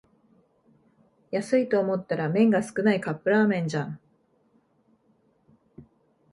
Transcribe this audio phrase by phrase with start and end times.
[1.29, 3.99] 安いと思ったら麺が少ないカップラーメンじゃん